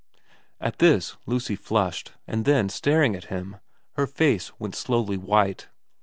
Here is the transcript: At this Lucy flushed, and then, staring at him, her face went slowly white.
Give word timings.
At 0.59 0.79
this 0.79 1.15
Lucy 1.27 1.55
flushed, 1.55 2.13
and 2.25 2.43
then, 2.43 2.69
staring 2.69 3.15
at 3.15 3.25
him, 3.25 3.57
her 3.93 4.07
face 4.07 4.51
went 4.59 4.73
slowly 4.73 5.15
white. 5.15 5.67